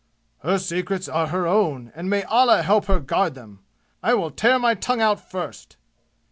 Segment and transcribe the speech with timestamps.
[0.39, 3.59] "Her secrets are her own, and may Allah help her guard them!
[4.01, 5.77] I will tear my tongue out first!"